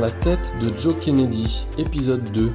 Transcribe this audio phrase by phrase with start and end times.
[0.00, 2.52] La tête de Joe Kennedy, épisode 2.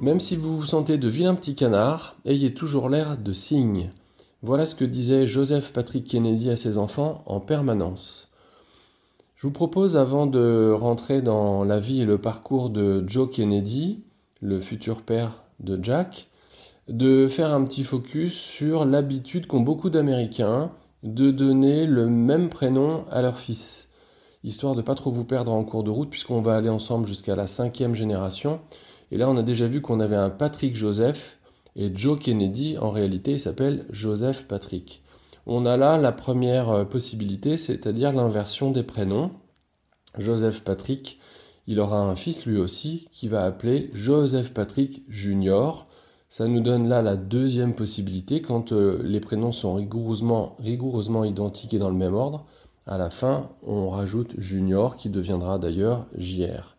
[0.00, 3.90] Même si vous vous sentez de vilains petits canards, ayez toujours l'air de cygne.
[4.42, 8.28] Voilà ce que disait Joseph Patrick Kennedy à ses enfants en permanence.
[9.34, 14.04] Je vous propose, avant de rentrer dans la vie et le parcours de Joe Kennedy,
[14.40, 16.28] le futur père de Jack,
[16.86, 20.70] de faire un petit focus sur l'habitude qu'ont beaucoup d'Américains
[21.02, 23.89] de donner le même prénom à leur fils,
[24.44, 27.36] histoire de pas trop vous perdre en cours de route, puisqu'on va aller ensemble jusqu'à
[27.36, 28.60] la cinquième génération.
[29.10, 31.38] Et là, on a déjà vu qu'on avait un Patrick Joseph,
[31.76, 35.02] et Joe Kennedy, en réalité, il s'appelle Joseph Patrick.
[35.46, 39.30] On a là la première euh, possibilité, c'est-à-dire l'inversion des prénoms.
[40.18, 41.20] Joseph Patrick,
[41.66, 45.86] il aura un fils lui aussi, qui va appeler Joseph Patrick Junior,
[46.30, 51.74] ça nous donne là la deuxième possibilité quand euh, les prénoms sont rigoureusement, rigoureusement identiques
[51.74, 52.46] et dans le même ordre.
[52.86, 56.76] À la fin, on rajoute Junior qui deviendra d'ailleurs JR.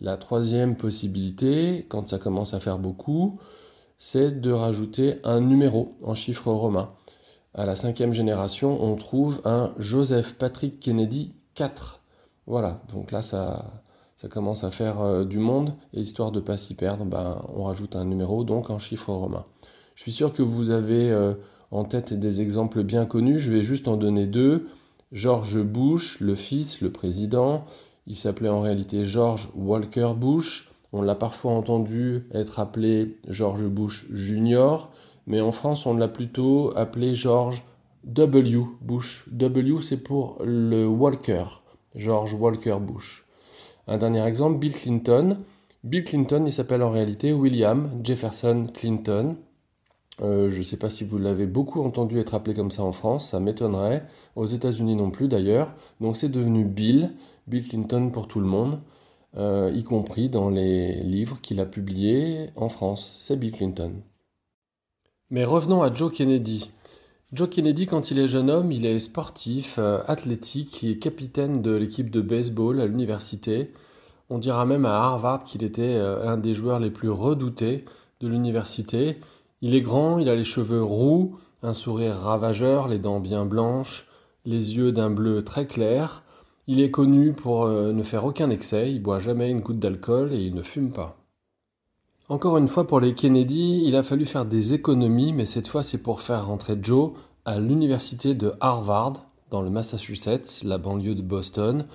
[0.00, 3.38] La troisième possibilité, quand ça commence à faire beaucoup,
[3.98, 6.90] c'est de rajouter un numéro en chiffre romain.
[7.52, 12.00] À la cinquième génération, on trouve un Joseph Patrick Kennedy 4.
[12.46, 13.82] Voilà, donc là ça,
[14.30, 17.64] commence à faire euh, du monde, et histoire de ne pas s'y perdre, ben, on
[17.64, 19.44] rajoute un numéro, donc en chiffre romain.
[19.94, 21.34] Je suis sûr que vous avez euh,
[21.70, 24.68] en tête des exemples bien connus, je vais juste en donner deux.
[25.12, 27.64] George Bush, le fils, le président,
[28.06, 30.70] il s'appelait en réalité George Walker Bush.
[30.92, 34.88] On l'a parfois entendu être appelé George Bush Jr.,
[35.26, 37.62] mais en France on l'a plutôt appelé George
[38.04, 38.64] W.
[38.80, 39.24] Bush.
[39.30, 41.44] W c'est pour le Walker,
[41.94, 43.24] George Walker Bush.
[43.86, 45.38] Un dernier exemple, Bill Clinton.
[45.82, 49.36] Bill Clinton, il s'appelle en réalité William Jefferson Clinton.
[50.22, 52.92] Euh, je ne sais pas si vous l'avez beaucoup entendu être appelé comme ça en
[52.92, 54.06] France, ça m'étonnerait.
[54.36, 55.70] Aux États-Unis non plus d'ailleurs.
[56.00, 57.12] Donc c'est devenu Bill,
[57.46, 58.80] Bill Clinton pour tout le monde,
[59.36, 63.16] euh, y compris dans les livres qu'il a publiés en France.
[63.20, 63.92] C'est Bill Clinton.
[65.30, 66.70] Mais revenons à Joe Kennedy.
[67.32, 71.62] Joe Kennedy, quand il est jeune homme, il est sportif, euh, athlétique, il est capitaine
[71.62, 73.72] de l'équipe de baseball à l'université.
[74.28, 77.84] On dira même à Harvard qu'il était un des joueurs les plus redoutés
[78.20, 79.18] de l'université.
[79.62, 84.06] Il est grand, il a les cheveux roux, un sourire ravageur, les dents bien blanches,
[84.46, 86.22] les yeux d'un bleu très clair.
[86.66, 90.32] Il est connu pour euh, ne faire aucun excès, il boit jamais une goutte d'alcool
[90.32, 91.16] et il ne fume pas.
[92.30, 95.82] Encore une fois, pour les Kennedy, il a fallu faire des économies, mais cette fois
[95.82, 97.12] c'est pour faire rentrer Joe
[97.44, 99.14] à l'université de Harvard,
[99.50, 101.86] dans le Massachusetts, la banlieue de Boston,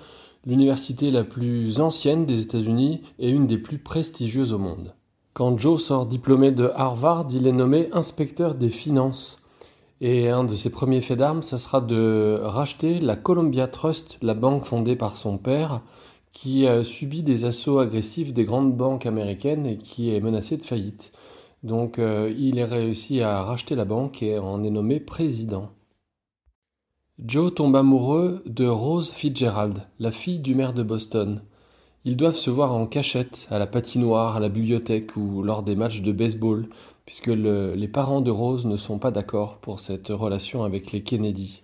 [0.44, 4.94] l'université la plus ancienne des États-Unis et une des plus prestigieuses au monde.
[5.36, 9.42] Quand Joe sort diplômé de Harvard, il est nommé inspecteur des finances.
[10.00, 14.32] Et un de ses premiers faits d'armes, ça sera de racheter la Columbia Trust, la
[14.32, 15.82] banque fondée par son père,
[16.32, 20.64] qui a subi des assauts agressifs des grandes banques américaines et qui est menacé de
[20.64, 21.12] faillite.
[21.62, 25.68] Donc euh, il est réussi à racheter la banque et en est nommé président.
[27.18, 31.42] Joe tombe amoureux de Rose Fitzgerald, la fille du maire de Boston.
[32.06, 35.74] Ils doivent se voir en cachette, à la patinoire, à la bibliothèque ou lors des
[35.74, 36.68] matchs de baseball,
[37.04, 41.62] puisque les parents de Rose ne sont pas d'accord pour cette relation avec les Kennedy.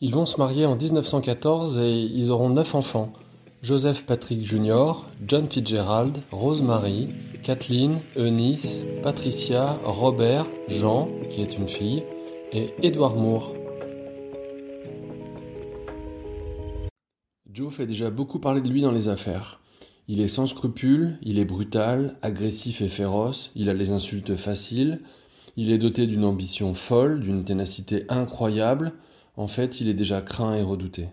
[0.00, 3.12] Ils vont se marier en 1914 et ils auront neuf enfants.
[3.60, 4.92] Joseph Patrick Jr.,
[5.26, 7.10] John Fitzgerald, Rosemary,
[7.42, 12.04] Kathleen, Eunice, Patricia, Robert, Jean, qui est une fille,
[12.52, 13.57] et Edward Moore.
[17.50, 19.60] Joe fait déjà beaucoup parler de lui dans les affaires.
[20.06, 25.00] Il est sans scrupules, il est brutal, agressif et féroce, il a les insultes faciles,
[25.56, 28.92] il est doté d'une ambition folle, d'une ténacité incroyable,
[29.36, 31.08] en fait, il est déjà craint et redouté.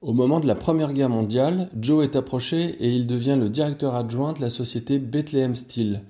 [0.00, 3.96] Au moment de la Première Guerre mondiale, Joe est approché et il devient le directeur
[3.96, 6.02] adjoint de la société Bethlehem Steel,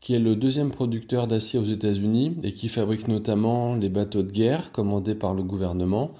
[0.00, 4.30] qui est le deuxième producteur d'acier aux États-Unis et qui fabrique notamment les bateaux de
[4.30, 6.12] guerre commandés par le gouvernement,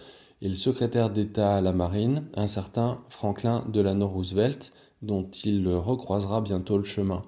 [0.43, 6.41] et le secrétaire d'État à la marine, un certain Franklin Delano Roosevelt, dont il recroisera
[6.41, 7.23] bientôt le chemin.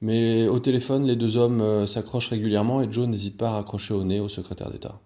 [0.00, 3.94] Mais au téléphone, les deux hommes euh, s'accrochent régulièrement et Joe n'hésite pas à raccrocher
[3.94, 5.00] au nez au secrétaire d'État.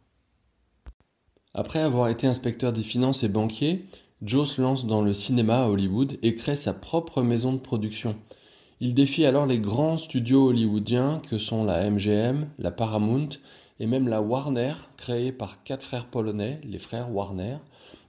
[1.53, 3.85] Après avoir été inspecteur des finances et banquier,
[4.23, 8.17] Joe se lance dans le cinéma à Hollywood et crée sa propre maison de production.
[8.81, 13.29] Il défie alors les grands studios hollywoodiens que sont la MGM, la Paramount
[13.79, 17.59] et même la Warner, créée par quatre frères polonais, les frères Warner,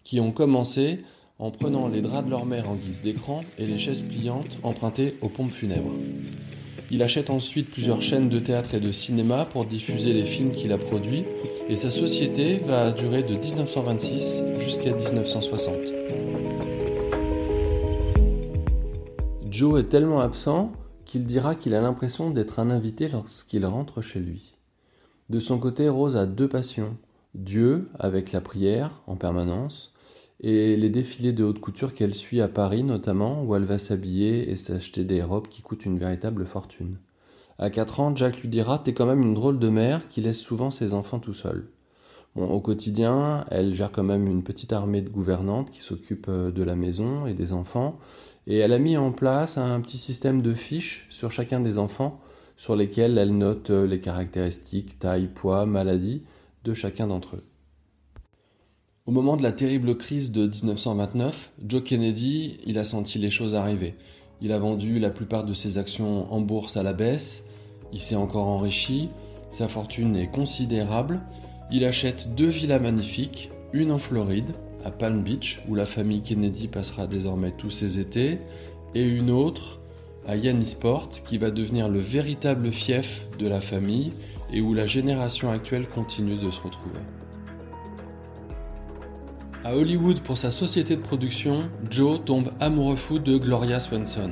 [0.04, 1.04] qui ont commencé
[1.40, 5.18] en prenant les draps de leur mère en guise d'écran et les chaises pliantes empruntées
[5.22, 5.94] aux pompes funèbres.
[6.90, 10.72] Il achète ensuite plusieurs chaînes de théâtre et de cinéma pour diffuser les films qu'il
[10.72, 11.26] a produits,
[11.68, 15.76] et sa société va durer de 1926 jusqu'à 1960.
[19.52, 20.72] Joe est tellement absent
[21.04, 24.57] qu'il dira qu'il a l'impression d'être un invité lorsqu'il rentre chez lui.
[25.30, 26.96] De son côté, Rose a deux passions.
[27.36, 29.94] Dieu, avec la prière en permanence,
[30.40, 34.50] et les défilés de haute couture qu'elle suit à Paris notamment, où elle va s'habiller
[34.50, 36.98] et s'acheter des robes qui coûtent une véritable fortune.
[37.60, 40.40] À 4 ans, Jack lui dira T'es quand même une drôle de mère qui laisse
[40.40, 41.70] souvent ses enfants tout seuls.
[42.36, 46.62] Au quotidien, elle gère quand même une petite armée de gouvernantes qui s'occupent euh, de
[46.62, 47.98] la maison et des enfants,
[48.46, 52.20] et elle a mis en place un petit système de fiches sur chacun des enfants,
[52.58, 56.24] sur lesquels elle note euh, les caractéristiques, taille, poids, maladie
[56.66, 57.44] de chacun d'entre eux.
[59.06, 63.56] Au moment de la terrible crise de 1929, Joe Kennedy, il a senti les choses
[63.56, 63.96] arriver.
[64.42, 67.46] Il a vendu la plupart de ses actions en bourse à la baisse,
[67.94, 69.08] il s'est encore enrichi,
[69.50, 71.22] sa fortune est considérable,
[71.72, 76.68] il achète deux villas magnifiques, une en Floride, à Palm Beach, où la famille Kennedy
[76.68, 78.40] passera désormais tous ses étés,
[78.94, 79.80] et une autre
[80.28, 84.12] à Yannisport, qui va devenir le véritable fief de la famille
[84.52, 87.00] et où la génération actuelle continue de se retrouver.
[89.64, 94.32] À Hollywood pour sa société de production, Joe tombe amoureux fou de Gloria Swanson.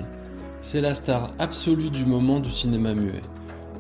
[0.62, 3.22] C'est la star absolue du moment du cinéma muet.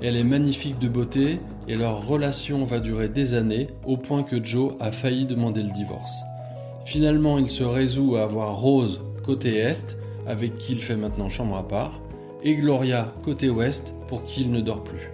[0.01, 4.43] Elle est magnifique de beauté et leur relation va durer des années au point que
[4.43, 6.13] Joe a failli demander le divorce.
[6.83, 9.97] Finalement, il se résout à avoir Rose côté Est,
[10.27, 12.01] avec qui il fait maintenant chambre à part,
[12.45, 15.09] et Gloria côté Ouest, pour qui il ne dort plus.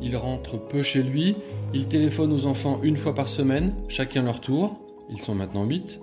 [0.00, 1.34] Il rentre peu chez lui,
[1.74, 4.78] il téléphone aux enfants une fois par semaine, chacun leur tour,
[5.10, 6.00] ils sont maintenant 8,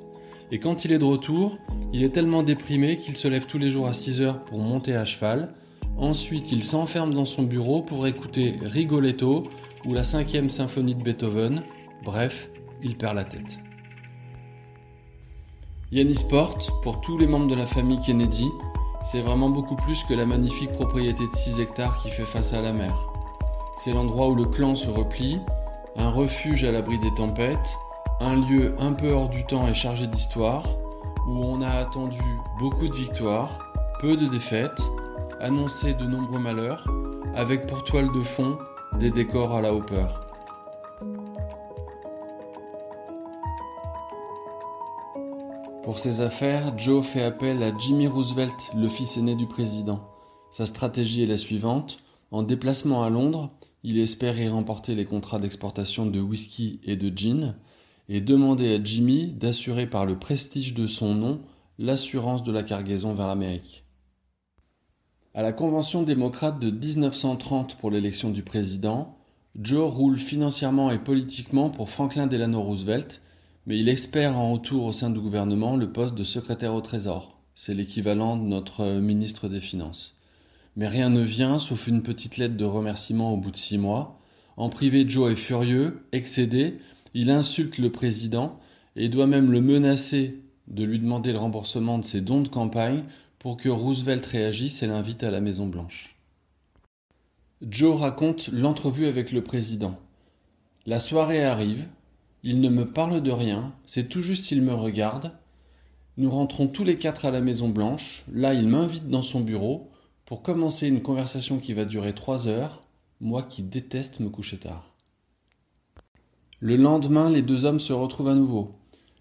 [0.52, 1.58] et quand il est de retour,
[1.94, 4.96] il est tellement déprimé qu'il se lève tous les jours à 6 heures pour monter
[4.96, 5.54] à cheval.
[5.98, 9.48] Ensuite, il s'enferme dans son bureau pour écouter Rigoletto
[9.86, 11.64] ou la cinquième symphonie de Beethoven.
[12.04, 12.50] Bref,
[12.84, 13.60] il perd la tête.
[15.92, 18.48] Yannis Sport, pour tous les membres de la famille Kennedy,
[19.06, 22.62] c'est vraiment beaucoup plus que la magnifique propriété de 6 hectares qui fait face à
[22.62, 22.96] la mer.
[23.78, 25.40] C'est l'endroit où le clan se replie,
[25.96, 27.78] un refuge à l'abri des tempêtes,
[28.19, 30.66] un lieu un peu hors du temps et chargé d'histoire,
[31.28, 32.24] où on a attendu
[32.60, 33.60] beaucoup de victoires,
[34.02, 34.81] peu de défaites,
[35.40, 36.88] annoncé de nombreux malheurs,
[37.36, 38.57] avec pour toile de fond
[38.98, 40.07] des décors à la Hopper.
[45.95, 50.06] Pour ses affaires, Joe fait appel à Jimmy Roosevelt, le fils aîné du président.
[50.51, 52.00] Sa stratégie est la suivante.
[52.31, 57.18] En déplacement à Londres, il espère y remporter les contrats d'exportation de whisky et de
[57.18, 57.56] gin,
[58.09, 61.39] et demander à Jimmy d'assurer par le prestige de son nom
[61.80, 63.86] l'assurance de la cargaison vers l'Amérique.
[65.33, 69.15] À la convention démocrate de 1930 pour l'élection du président,
[69.57, 73.21] Joe roule financièrement et politiquement pour Franklin Delano Roosevelt,
[73.66, 77.40] mais il espère en retour au sein du gouvernement le poste de secrétaire au Trésor.
[77.56, 80.18] C'est l'équivalent de notre ministre des Finances.
[80.76, 84.20] Mais rien ne vient sauf une petite lettre de remerciement au bout de six mois.
[84.58, 86.80] En privé, Joe est furieux, excédé,
[87.14, 88.60] il insulte le président
[88.95, 93.04] et doit même le menacer de lui demander le remboursement de ses dons de campagne
[93.40, 96.18] pour que Roosevelt réagisse et l'invite à la Maison Blanche.
[97.62, 99.98] Joe raconte l'entrevue avec le président.
[100.86, 101.88] La soirée arrive,
[102.47, 105.31] il ne me parle de rien, c'est tout juste s'il me regarde.
[106.18, 109.90] Nous rentrons tous les quatre à la Maison Blanche, là il m'invite dans son bureau
[110.25, 112.83] pour commencer une conversation qui va durer trois heures,
[113.19, 114.94] moi qui déteste me coucher tard.
[116.59, 118.75] Le lendemain, les deux hommes se retrouvent à nouveau.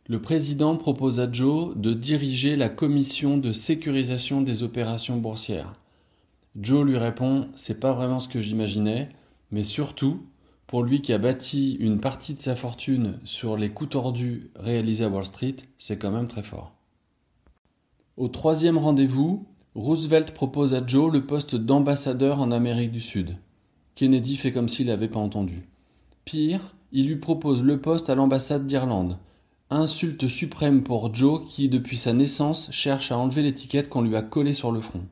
[0.06, 5.80] Le président propose à Joe de diriger la commission de sécurisation des opérations boursières.
[6.60, 9.08] Joe lui répond C'est pas vraiment ce que j'imaginais,
[9.50, 10.26] mais surtout,
[10.74, 15.04] pour lui qui a bâti une partie de sa fortune sur les coups tordus réalisés
[15.04, 16.72] à Wall Street, c'est quand même très fort.
[18.16, 23.36] Au troisième rendez-vous, Roosevelt propose à Joe le poste d'ambassadeur en Amérique du Sud.
[23.94, 25.68] Kennedy fait comme s'il n'avait pas entendu.
[26.24, 29.18] Pire, il lui propose le poste à l'ambassade d'Irlande.
[29.70, 34.22] Insulte suprême pour Joe qui, depuis sa naissance, cherche à enlever l'étiquette qu'on lui a
[34.22, 35.04] collée sur le front.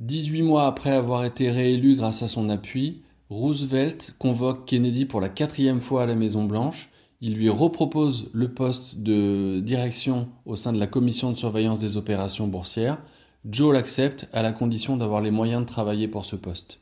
[0.00, 5.28] 18 mois après avoir été réélu grâce à son appui, Roosevelt convoque Kennedy pour la
[5.28, 6.88] quatrième fois à la Maison Blanche.
[7.20, 11.98] Il lui repropose le poste de direction au sein de la commission de surveillance des
[11.98, 12.98] opérations boursières.
[13.44, 16.80] Joe l'accepte à la condition d'avoir les moyens de travailler pour ce poste.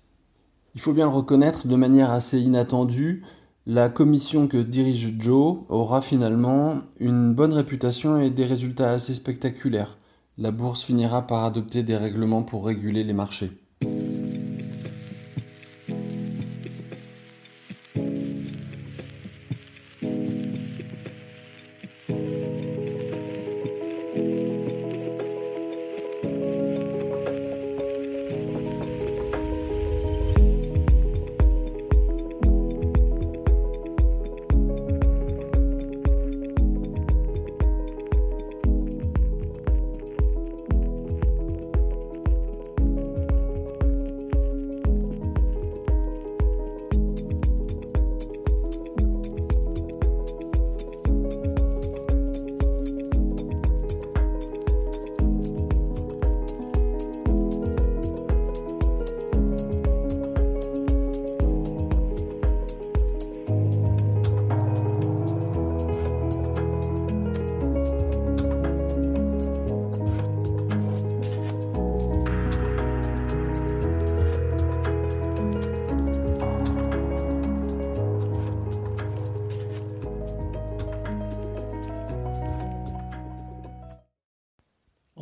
[0.76, 3.24] Il faut bien le reconnaître, de manière assez inattendue,
[3.66, 9.98] la commission que dirige Joe aura finalement une bonne réputation et des résultats assez spectaculaires.
[10.38, 13.50] La bourse finira par adopter des règlements pour réguler les marchés.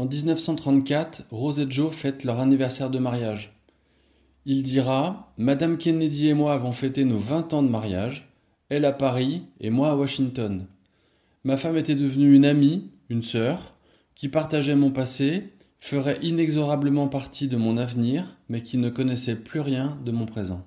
[0.04, 3.58] En 1934, Rose et Joe fêtent leur anniversaire de mariage.
[4.44, 8.28] Il dira Madame Kennedy et moi avons fêté nos 20 ans de mariage,
[8.68, 10.66] elle à Paris et moi à Washington.
[11.42, 13.76] Ma femme était devenue une amie, une sœur,
[14.14, 19.60] qui partageait mon passé, ferait inexorablement partie de mon avenir, mais qui ne connaissait plus
[19.60, 20.66] rien de mon présent.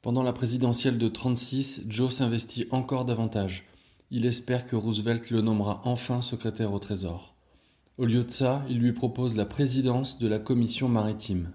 [0.00, 3.64] Pendant la présidentielle de 36, Joe s'investit encore davantage.
[4.12, 7.34] Il espère que Roosevelt le nommera enfin secrétaire au Trésor.
[8.00, 11.50] Au lieu de ça, il lui propose la présidence de la commission maritime.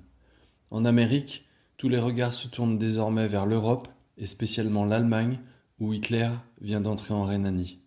[0.70, 3.88] En Amérique, tous les regards se tournent désormais vers l'Europe,
[4.20, 5.40] et spécialement l'Allemagne,
[5.80, 6.30] où Hitler
[6.62, 7.80] vient d'entrer en Rhénanie.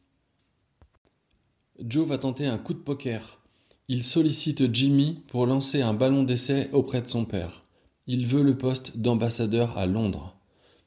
[1.79, 3.39] Joe va tenter un coup de poker.
[3.87, 7.63] Il sollicite Jimmy pour lancer un ballon d'essai auprès de son père.
[8.09, 10.37] Il veut le poste d'ambassadeur à Londres.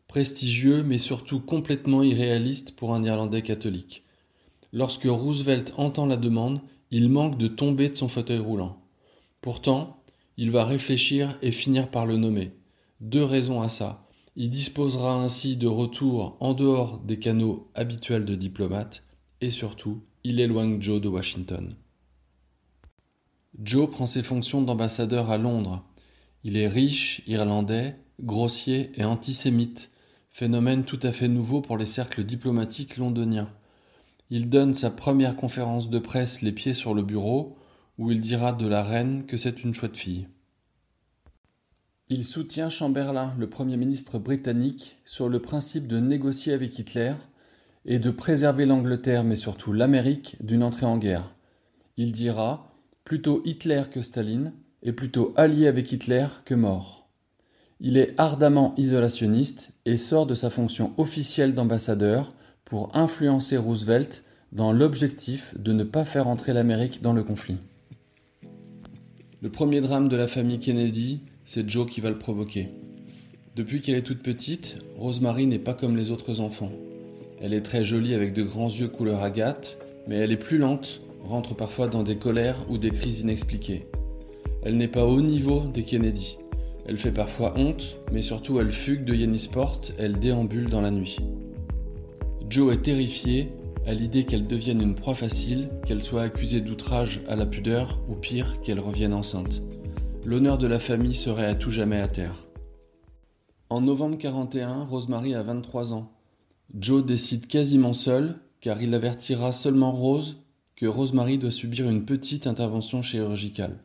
[0.09, 4.03] Prestigieux, mais surtout complètement irréaliste pour un Irlandais catholique.
[4.73, 6.59] Lorsque Roosevelt entend la demande,
[6.91, 8.81] il manque de tomber de son fauteuil roulant.
[9.39, 10.03] Pourtant,
[10.38, 12.51] il va réfléchir et finir par le nommer.
[13.00, 14.07] Deux raisons à ça.
[14.36, 19.03] Il disposera ainsi de retour en dehors des canaux habituels de diplomate
[19.41, 21.75] et surtout, il éloigne Joe de Washington.
[23.62, 25.83] Joe prend ses fonctions d'ambassadeur à Londres.
[26.43, 29.91] Il est riche, irlandais, grossier et antisémite,
[30.29, 33.50] phénomène tout à fait nouveau pour les cercles diplomatiques londoniens.
[34.33, 37.57] Il donne sa première conférence de presse les pieds sur le bureau,
[37.97, 40.25] où il dira de la reine que c'est une chouette fille.
[42.07, 47.13] Il soutient Chamberlain, le Premier ministre britannique, sur le principe de négocier avec Hitler
[47.83, 51.35] et de préserver l'Angleterre, mais surtout l'Amérique, d'une entrée en guerre.
[51.97, 52.73] Il dira
[53.03, 57.09] plutôt Hitler que Staline, et plutôt allié avec Hitler que mort.
[57.81, 62.31] Il est ardemment isolationniste et sort de sa fonction officielle d'ambassadeur
[62.71, 64.23] pour influencer Roosevelt
[64.53, 67.57] dans l'objectif de ne pas faire entrer l'Amérique dans le conflit.
[69.41, 72.69] Le premier drame de la famille Kennedy, c'est Joe qui va le provoquer.
[73.57, 76.71] Depuis qu'elle est toute petite, Rosemary n'est pas comme les autres enfants.
[77.41, 81.01] Elle est très jolie avec de grands yeux couleur agate, mais elle est plus lente,
[81.25, 83.85] rentre parfois dans des colères ou des crises inexpliquées.
[84.63, 86.37] Elle n'est pas au niveau des Kennedy.
[86.85, 91.17] Elle fait parfois honte, mais surtout elle fugue de Yennisport, elle déambule dans la nuit.
[92.51, 93.53] Joe est terrifiée
[93.88, 98.15] à l'idée qu'elle devienne une proie facile, qu'elle soit accusée d'outrage à la pudeur ou
[98.15, 99.62] pire, qu'elle revienne enceinte.
[100.25, 102.46] L'honneur de la famille serait à tout jamais à terre.
[103.70, 106.12] En novembre 41, Rosemary a 23 ans.
[106.77, 110.43] Joe décide quasiment seul, car il avertira seulement Rose
[110.75, 113.79] que Rosemary doit subir une petite intervention chirurgicale.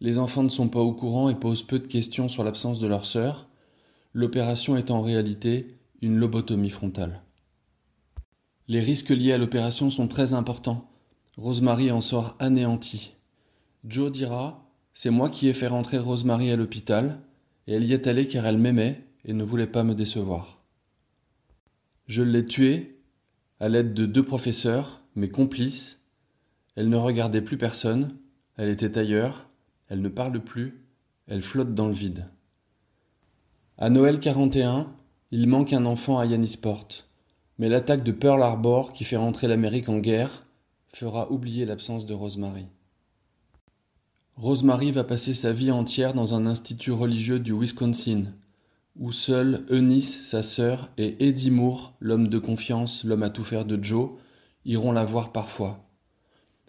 [0.00, 2.88] Les enfants ne sont pas au courant et posent peu de questions sur l'absence de
[2.88, 3.46] leur sœur,
[4.12, 5.68] l'opération est en réalité
[6.00, 7.22] une lobotomie frontale.
[8.68, 10.88] Les risques liés à l'opération sont très importants.
[11.36, 13.14] Rosemary en sort anéantie.
[13.84, 17.20] Joe dira C'est moi qui ai fait rentrer Rosemary à l'hôpital,
[17.66, 20.62] et elle y est allée car elle m'aimait et ne voulait pas me décevoir.
[22.06, 23.00] Je l'ai tuée
[23.58, 26.00] à l'aide de deux professeurs, mes complices.
[26.76, 28.16] Elle ne regardait plus personne,
[28.56, 29.48] elle était ailleurs,
[29.88, 30.84] elle ne parle plus,
[31.26, 32.26] elle flotte dans le vide.
[33.78, 34.92] À Noël 41,
[35.30, 36.88] il manque un enfant à Yannisport.
[37.58, 40.40] Mais l'attaque de Pearl Harbor, qui fait rentrer l'Amérique en guerre,
[40.88, 42.66] fera oublier l'absence de Rosemary.
[44.36, 48.24] Rosemary va passer sa vie entière dans un institut religieux du Wisconsin,
[48.98, 53.64] où seuls Eunice, sa sœur, et Eddie Moore, l'homme de confiance, l'homme à tout faire
[53.64, 54.10] de Joe,
[54.64, 55.84] iront la voir parfois.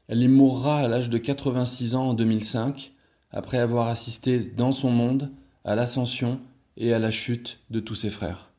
[0.08, 2.92] Elle y mourra à l'âge de 86 ans en 2005,
[3.32, 5.32] après avoir assisté dans son monde
[5.64, 6.40] à l'ascension
[6.78, 8.53] et à la chute de tous ses frères.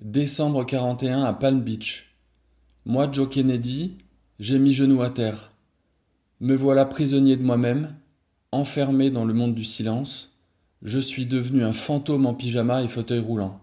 [0.00, 2.16] Décembre 41 à Palm Beach.
[2.86, 3.98] Moi, Joe Kennedy,
[4.38, 5.52] j'ai mis genou à terre.
[6.40, 7.94] Me voilà prisonnier de moi-même,
[8.50, 10.38] enfermé dans le monde du silence.
[10.80, 13.60] Je suis devenu un fantôme en pyjama et fauteuil roulant.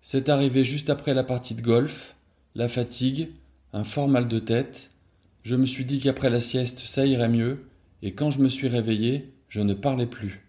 [0.00, 2.14] C'est arrivé juste après la partie de golf,
[2.54, 3.30] la fatigue,
[3.72, 4.90] un fort mal de tête.
[5.42, 7.64] Je me suis dit qu'après la sieste, ça irait mieux,
[8.02, 10.48] et quand je me suis réveillé, je ne parlais plus.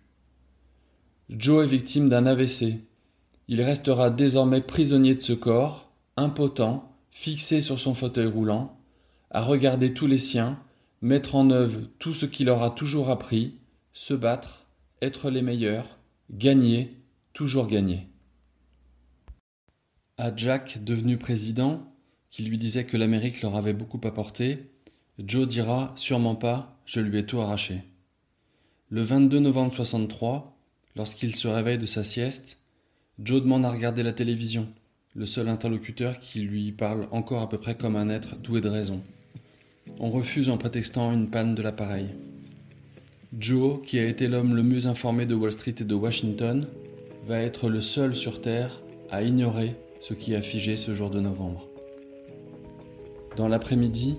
[1.32, 2.76] Joe est victime d'un AVC,
[3.48, 8.78] il restera désormais prisonnier de ce corps, impotent, fixé sur son fauteuil roulant,
[9.30, 10.60] à regarder tous les siens,
[11.02, 13.56] mettre en œuvre tout ce qu'il aura toujours appris,
[13.92, 14.66] se battre,
[15.02, 15.98] être les meilleurs,
[16.32, 16.98] gagner,
[17.34, 18.08] toujours gagner.
[20.18, 21.92] À Jack, devenu président,
[22.30, 24.72] qui lui disait que l'Amérique leur avait beaucoup apporté,
[25.20, 27.84] Joe dira Sûrement pas, je lui ai tout arraché.
[28.90, 30.58] Le 22 novembre 63,
[30.96, 32.63] lorsqu'il se réveille de sa sieste,
[33.22, 34.68] Joe demande à regarder la télévision,
[35.14, 38.70] le seul interlocuteur qui lui parle encore à peu près comme un être doué de
[38.70, 39.02] raison.
[40.00, 42.08] On refuse en prétextant une panne de l'appareil.
[43.38, 46.66] Joe, qui a été l'homme le mieux informé de Wall Street et de Washington,
[47.28, 51.20] va être le seul sur Terre à ignorer ce qui a figé ce jour de
[51.20, 51.68] novembre.
[53.38, 54.16] Dans l'après-midi,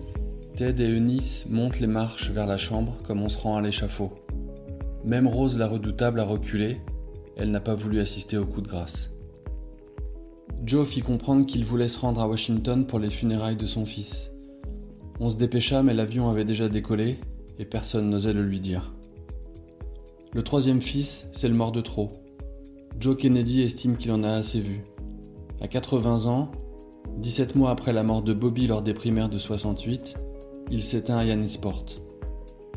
[0.56, 4.12] Ted et Eunice montent les marches vers la chambre comme on se rend à l'échafaud.
[5.04, 6.78] Même Rose la redoutable a reculé,
[7.36, 9.10] elle n'a pas voulu assister au coup de grâce.
[10.64, 14.32] Joe fit comprendre qu'il voulait se rendre à Washington pour les funérailles de son fils.
[15.20, 17.18] On se dépêcha mais l'avion avait déjà décollé
[17.58, 18.92] et personne n'osait le lui dire.
[20.32, 22.12] Le troisième fils, c'est le mort de trop.
[22.98, 24.84] Joe Kennedy estime qu'il en a assez vu.
[25.60, 26.50] À 80 ans,
[27.18, 30.16] 17 mois après la mort de Bobby lors des primaires de 68,
[30.70, 31.84] il s'éteint à Yannisport.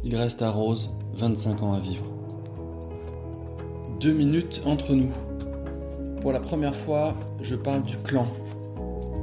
[0.03, 2.16] Il reste à Rose, 25 ans à vivre.
[3.99, 5.09] Deux minutes entre nous.
[6.21, 8.25] Pour la première fois, je parle du clan.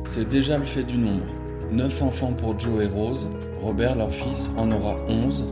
[0.04, 1.22] C'est déjà le fait du nombre.
[1.70, 3.28] 9 enfants pour Joe et Rose,
[3.62, 5.44] Robert, leur fils, en aura 11,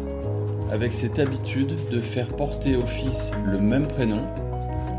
[0.73, 4.23] avec cette habitude de faire porter au fils le même prénom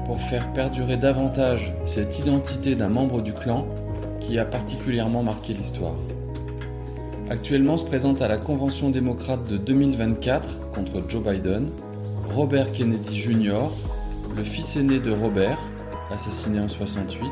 [0.05, 3.67] pour faire perdurer davantage cette identité d'un membre du clan
[4.21, 5.95] qui a particulièrement marqué l'histoire.
[7.29, 11.67] Actuellement se présente à la Convention démocrate de 2024 contre Joe Biden
[12.33, 13.69] Robert Kennedy Jr.,
[14.35, 15.59] le fils aîné de Robert,
[16.09, 17.31] assassiné en 68,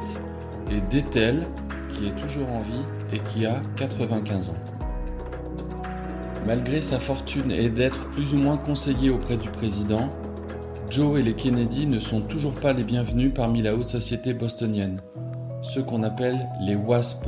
[0.72, 1.48] et Dethel,
[1.94, 4.56] qui est toujours en vie et qui a 95 ans.
[6.46, 10.10] Malgré sa fortune et d'être plus ou moins conseillé auprès du président,
[10.90, 15.00] Joe et les Kennedy ne sont toujours pas les bienvenus parmi la haute société bostonienne,
[15.62, 17.28] ceux qu'on appelle les WASP,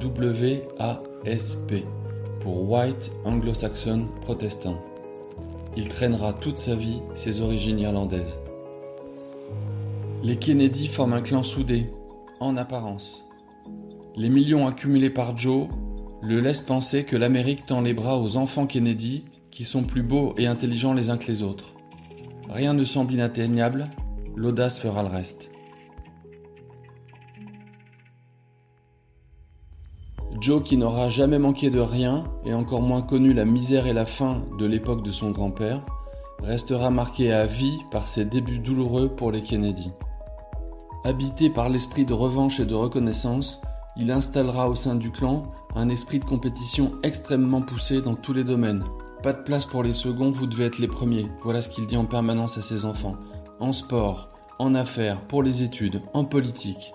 [0.00, 1.84] W-A-S-P,
[2.40, 4.82] pour White Anglo-Saxon Protestant.
[5.76, 8.38] Il traînera toute sa vie ses origines irlandaises.
[10.24, 11.92] Les Kennedy forment un clan soudé,
[12.40, 13.28] en apparence.
[14.16, 15.68] Les millions accumulés par Joe
[16.22, 20.34] le laissent penser que l'Amérique tend les bras aux enfants Kennedy qui sont plus beaux
[20.38, 21.74] et intelligents les uns que les autres.
[22.48, 23.90] Rien ne semble inatteignable,
[24.34, 25.50] l'audace fera le reste.
[30.40, 34.06] Joe, qui n'aura jamais manqué de rien et encore moins connu la misère et la
[34.06, 35.84] faim de l'époque de son grand-père,
[36.42, 39.92] restera marqué à vie par ses débuts douloureux pour les Kennedy.
[41.06, 43.60] Habité par l'esprit de revanche et de reconnaissance,
[43.98, 48.42] il installera au sein du clan un esprit de compétition extrêmement poussé dans tous les
[48.42, 48.84] domaines.
[49.22, 51.28] Pas de place pour les seconds, vous devez être les premiers.
[51.42, 53.16] Voilà ce qu'il dit en permanence à ses enfants.
[53.60, 56.94] En sport, en affaires, pour les études, en politique.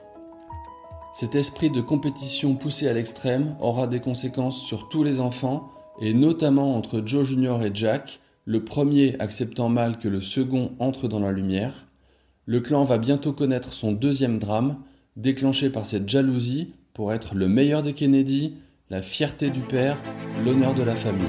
[1.14, 5.70] Cet esprit de compétition poussé à l'extrême aura des conséquences sur tous les enfants,
[6.02, 7.62] et notamment entre Joe Jr.
[7.64, 11.86] et Jack, le premier acceptant mal que le second entre dans la lumière,
[12.50, 14.78] le clan va bientôt connaître son deuxième drame,
[15.16, 18.56] déclenché par cette jalousie pour être le meilleur des Kennedy,
[18.90, 19.98] la fierté du père,
[20.44, 21.28] l'honneur de la famille.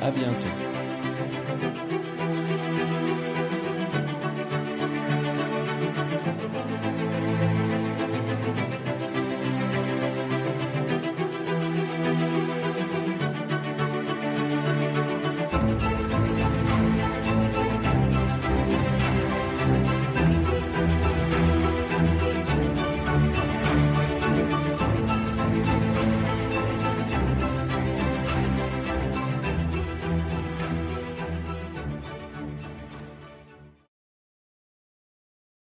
[0.00, 0.48] À bientôt.